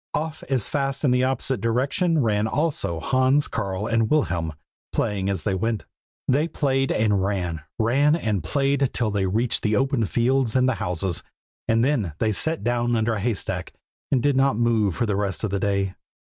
[0.15, 4.51] Off as fast in the opposite direction ran also Hans, Karl, and Wilhelm,
[4.91, 5.85] playing as they went.
[6.27, 10.73] They played and ran, ran and played till they reached the open fields and the
[10.81, 11.21] houses;
[11.67, 13.73] and then they sat down under a haystack
[14.11, 15.93] and did not move for the rest of the day.